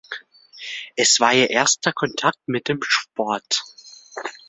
Es 0.95 1.19
war 1.19 1.31
ihr 1.35 1.51
erster 1.51 1.93
Kontakt 1.93 2.47
mit 2.47 2.67
dem 2.69 2.79
Sport. 2.81 3.61